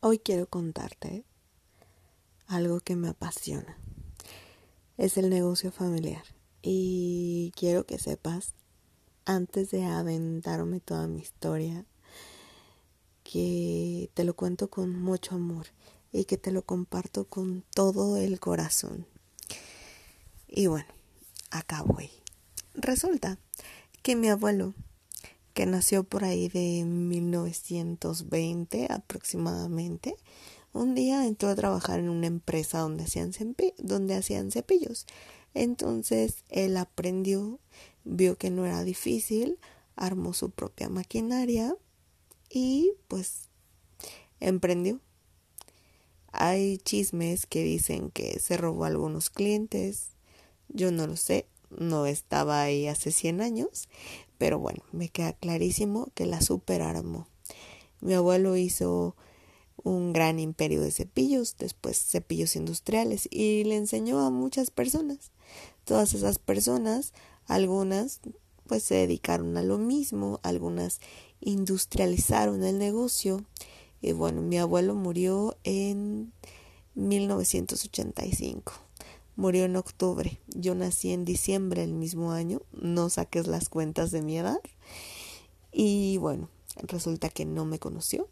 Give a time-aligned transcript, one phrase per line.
[0.00, 1.24] Hoy quiero contarte
[2.46, 3.76] algo que me apasiona.
[4.96, 6.22] Es el negocio familiar.
[6.62, 8.54] Y quiero que sepas,
[9.24, 11.84] antes de aventarme toda mi historia,
[13.24, 15.66] que te lo cuento con mucho amor
[16.12, 19.04] y que te lo comparto con todo el corazón.
[20.46, 20.88] Y bueno,
[21.50, 22.08] acá voy.
[22.74, 23.40] Resulta
[24.04, 24.74] que mi abuelo
[25.58, 30.14] que nació por ahí de 1920 aproximadamente,
[30.72, 33.32] un día entró a trabajar en una empresa donde hacían,
[33.78, 35.04] donde hacían cepillos.
[35.54, 37.58] Entonces él aprendió,
[38.04, 39.58] vio que no era difícil,
[39.96, 41.74] armó su propia maquinaria
[42.48, 43.48] y pues
[44.38, 45.00] emprendió.
[46.30, 50.10] Hay chismes que dicen que se robó a algunos clientes.
[50.68, 53.88] Yo no lo sé, no estaba ahí hace 100 años,
[54.38, 57.26] pero bueno, me queda clarísimo que la superarmó.
[58.00, 59.16] Mi abuelo hizo
[59.82, 65.32] un gran imperio de cepillos, después cepillos industriales y le enseñó a muchas personas.
[65.84, 67.12] Todas esas personas,
[67.46, 68.20] algunas
[68.66, 71.00] pues se dedicaron a lo mismo, algunas
[71.40, 73.44] industrializaron el negocio
[74.00, 76.32] y bueno, mi abuelo murió en
[76.94, 78.87] 1985
[79.38, 80.40] murió en octubre.
[80.48, 82.60] Yo nací en diciembre del mismo año.
[82.72, 84.60] No saques las cuentas de mi edad.
[85.70, 86.50] Y bueno,
[86.82, 88.28] resulta que no me conoció.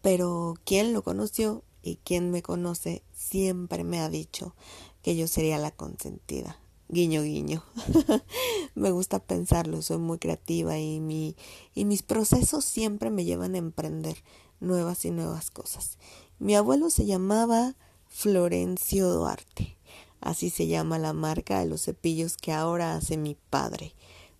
[0.00, 4.54] Pero quien lo conoció y quien me conoce siempre me ha dicho
[5.02, 6.60] que yo sería la consentida.
[6.88, 7.64] Guiño, guiño.
[8.76, 11.34] me gusta pensarlo, soy muy creativa y, mi,
[11.74, 14.22] y mis procesos siempre me llevan a emprender
[14.60, 15.98] nuevas y nuevas cosas.
[16.38, 17.74] Mi abuelo se llamaba
[18.18, 19.76] Florencio Duarte.
[20.22, 23.92] Así se llama la marca de los cepillos que ahora hace mi padre.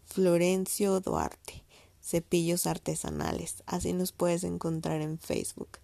[0.06, 1.62] Florencio Duarte.
[2.00, 3.62] Cepillos artesanales.
[3.66, 5.78] Así nos puedes encontrar en Facebook.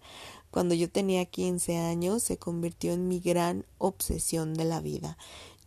[0.49, 5.15] Cuando yo tenía 15 años se convirtió en mi gran obsesión de la vida.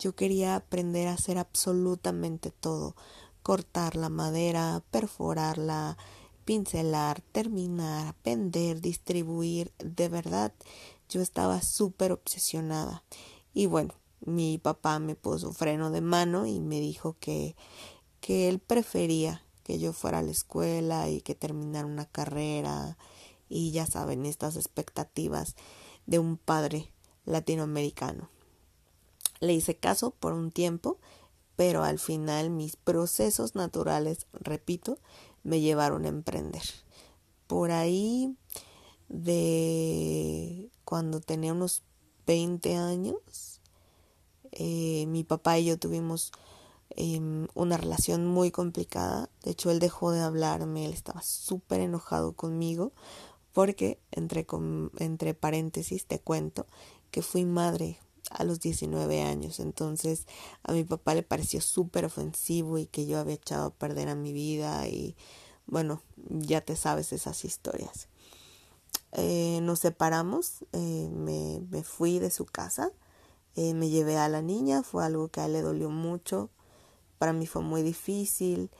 [0.01, 2.97] Yo quería aprender a hacer absolutamente todo.
[3.45, 5.97] Cortar la madera, perforarla,
[6.45, 9.71] pincelar, terminar, vender, distribuir.
[9.79, 10.53] De verdad,
[11.09, 13.05] yo estaba súper obsesionada.
[13.55, 17.57] Y bueno, mi papá me puso freno de mano y me dijo que,
[18.21, 22.97] que él prefería que yo fuera a la escuela y que terminara una carrera
[23.49, 25.57] y ya saben, estas expectativas
[26.07, 26.93] de un padre
[27.25, 28.31] latinoamericano.
[29.41, 30.99] Le hice caso por un tiempo,
[31.57, 34.99] pero al final mis procesos naturales, repito,
[35.43, 36.63] me llevaron a emprender.
[37.47, 38.35] Por ahí
[39.09, 41.83] de cuando tenía unos
[42.27, 43.61] 20 años.
[44.53, 46.33] Eh, mi papá y yo tuvimos
[46.91, 49.31] em, una relación muy complicada.
[49.43, 52.93] De hecho, él dejó de hablarme, él estaba súper enojado conmigo
[53.53, 54.47] porque, entre,
[54.99, 56.67] entre paréntesis, te cuento
[57.11, 57.99] que fui madre
[58.31, 59.61] a los 19 años.
[59.61, 60.27] Entonces
[60.63, 64.15] a mi papá le pareció súper ofensivo y que yo había echado a perder a
[64.15, 65.17] mi vida y
[65.67, 68.09] bueno, ya te sabes esas historias.
[69.13, 72.93] Eh, nos separamos, eh, me, me, fui de su casa,
[73.55, 76.51] eh, me llevé a la niña, fue algo que a él le dolió mucho,
[77.19, 78.71] para mí fue muy difícil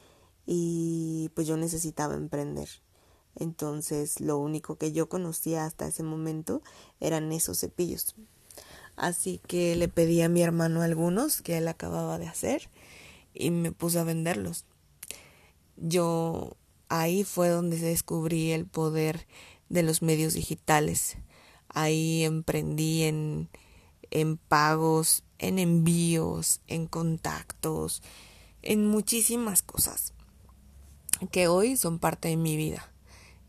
[0.45, 2.69] y pues yo necesitaba emprender.
[3.35, 6.63] Entonces lo único que yo conocía hasta ese momento
[7.01, 8.15] eran esos cepillos.
[8.97, 12.71] Así que le pedí a mi hermano algunos que él acababa de hacer
[13.35, 14.65] y me puse a venderlos.
[15.77, 16.57] Yo
[16.89, 19.27] ahí fue donde descubrí el poder
[19.69, 21.17] de los medios digitales.
[21.69, 23.49] Ahí emprendí en,
[24.11, 28.03] en pagos, en envíos, en contactos,
[28.63, 30.13] en muchísimas cosas
[31.31, 32.91] que hoy son parte de mi vida.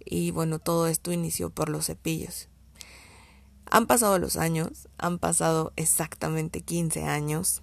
[0.04, 2.48] Y bueno, todo esto inició por los cepillos.
[3.70, 7.62] Han pasado los años, han pasado exactamente 15 años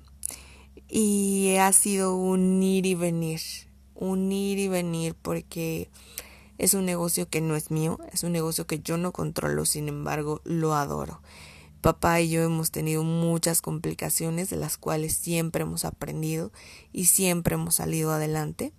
[0.89, 3.41] y ha sido un ir y venir,
[3.95, 5.89] un ir y venir porque
[6.59, 9.89] es un negocio que no es mío, es un negocio que yo no controlo, sin
[9.89, 11.21] embargo, lo adoro.
[11.81, 16.51] Papá y yo hemos tenido muchas complicaciones de las cuales siempre hemos aprendido
[16.93, 18.73] y siempre hemos salido adelante.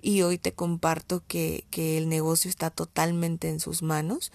[0.00, 4.32] Y hoy te comparto que, que el negocio está totalmente en sus manos,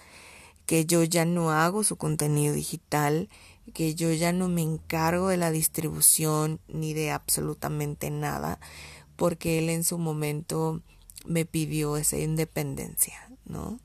[0.65, 3.27] que yo ya no hago su contenido digital,
[3.73, 8.59] que yo ya no me encargo de la distribución ni de absolutamente nada,
[9.15, 10.81] porque él en su momento
[11.23, 13.79] me pidió esa independencia, ¿no?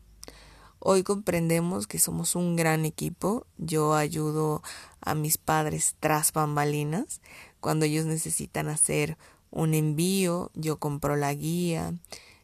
[0.80, 3.46] Hoy comprendemos que somos un gran equipo.
[3.56, 4.62] Yo ayudo
[5.00, 7.20] a mis padres tras bambalinas.
[7.60, 9.18] Cuando ellos necesitan hacer
[9.50, 11.94] un envío, yo compro la guía.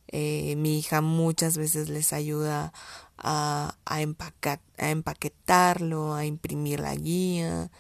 [0.09, 2.73] Eh, mi hija muchas veces les ayuda
[3.17, 4.01] a, a,
[4.79, 7.71] a empaquetarlo, a imprimir la guía.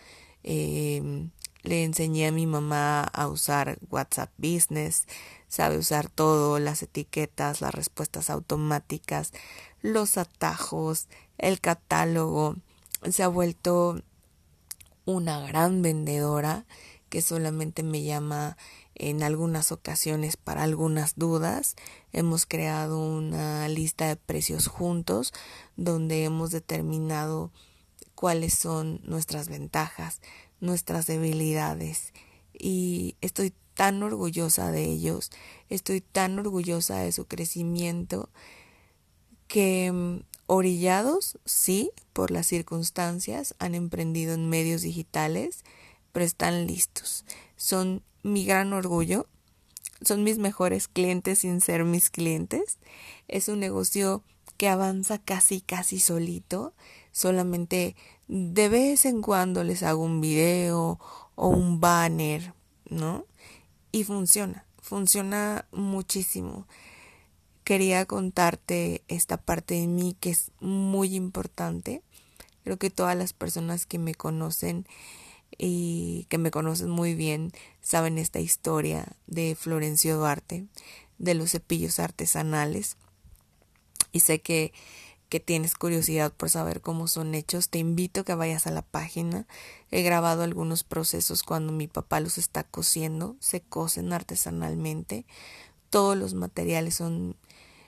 [0.44, 1.30] Em,
[1.62, 5.06] le enseñé a mi mamá a usar WhatsApp Business,
[5.54, 9.32] sabe usar todo, las etiquetas, las respuestas automáticas,
[9.82, 11.06] los atajos,
[11.38, 12.56] el catálogo.
[13.08, 14.02] Se ha vuelto
[15.04, 16.66] una gran vendedora
[17.08, 18.56] que solamente me llama
[18.96, 21.76] en algunas ocasiones para algunas dudas.
[22.12, 25.32] Hemos creado una lista de precios juntos
[25.76, 27.52] donde hemos determinado
[28.16, 30.20] cuáles son nuestras ventajas,
[30.60, 32.12] nuestras debilidades
[32.52, 35.30] y estoy tan orgullosa de ellos,
[35.68, 38.28] estoy tan orgullosa de su crecimiento
[39.48, 45.64] que mm, orillados, sí, por las circunstancias, han emprendido en medios digitales,
[46.12, 47.24] pero están listos.
[47.56, 49.26] Son mi gran orgullo,
[50.02, 52.78] son mis mejores clientes sin ser mis clientes.
[53.28, 54.22] Es un negocio
[54.56, 56.72] que avanza casi, casi solito.
[57.12, 57.96] Solamente
[58.28, 60.98] de vez en cuando les hago un video
[61.34, 62.54] o un banner,
[62.88, 63.24] ¿no?
[63.94, 66.66] Y funciona, funciona muchísimo.
[67.62, 72.02] Quería contarte esta parte de mí que es muy importante.
[72.64, 74.84] Creo que todas las personas que me conocen
[75.56, 77.52] y que me conocen muy bien
[77.82, 80.66] saben esta historia de Florencio Duarte,
[81.18, 82.96] de los cepillos artesanales.
[84.10, 84.72] Y sé que,
[85.28, 87.68] que tienes curiosidad por saber cómo son hechos.
[87.68, 89.46] Te invito a que vayas a la página.
[89.90, 93.36] He grabado algunos procesos cuando mi papá los está cosiendo.
[93.40, 95.26] Se cosen artesanalmente.
[95.90, 97.36] Todos los materiales son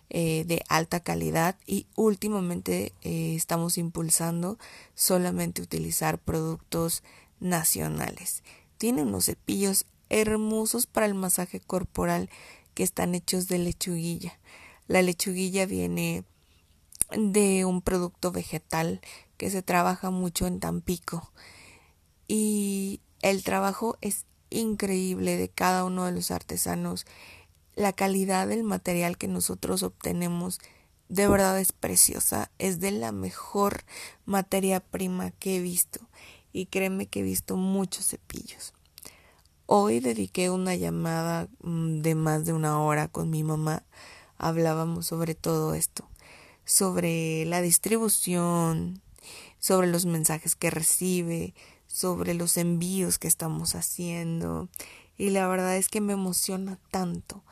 [0.08, 4.56] eh, de alta calidad y últimamente eh, estamos impulsando
[4.94, 7.02] solamente utilizar productos
[7.40, 8.44] nacionales.
[8.78, 12.30] Tiene unos cepillos hermosos para el masaje corporal
[12.74, 14.38] que están hechos de lechuguilla.
[14.86, 16.22] La lechuguilla viene
[17.10, 19.00] de un producto vegetal
[19.36, 21.32] que se trabaja mucho en Tampico
[22.28, 27.06] y el trabajo es increíble de cada uno de los artesanos.
[27.74, 30.60] La calidad del material que nosotros obtenemos
[31.08, 33.84] de verdad es preciosa, es de la mejor
[34.24, 36.00] materia prima que he visto
[36.52, 38.72] y créeme que he visto muchos cepillos.
[39.66, 43.84] Hoy dediqué una llamada mm, de más de una hora con mi mamá.
[44.38, 46.08] Hablábamos sobre todo esto,
[46.66, 49.00] sobre la distribución,
[49.58, 51.54] sobre los mensajes que recibe,
[51.86, 54.68] sobre los envíos que estamos haciendo.
[55.16, 57.42] Y la verdad es que me emociona tanto,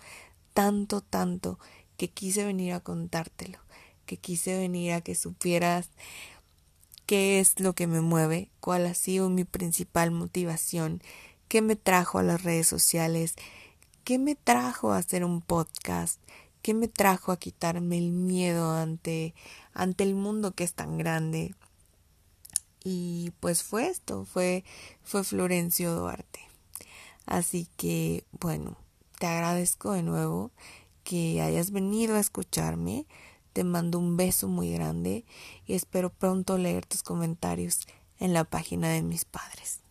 [0.52, 1.58] tanto, tanto,
[1.96, 3.58] que quise venir a contártelo,
[4.05, 5.88] que quise venir a que supieras
[7.06, 11.00] qué es lo que me mueve, cuál ha sido mi principal motivación,
[11.49, 13.34] qué me trajo a las redes sociales,
[14.02, 16.20] qué me trajo a hacer un podcast,
[16.64, 19.34] qué me trajo a quitarme el miedo ante
[19.75, 21.55] ante el mundo que es tan grande.
[22.82, 24.64] Y pues fue esto, fue
[25.02, 26.40] fue Florencio Duarte.
[27.26, 28.78] Así que, bueno,
[29.19, 30.52] te agradezco de nuevo
[31.05, 33.06] que hayas venido a escucharme.
[33.52, 35.26] Te mando un beso muy grande
[35.66, 37.87] y espero pronto leer tus comentarios
[38.19, 39.83] en la página de mis padres.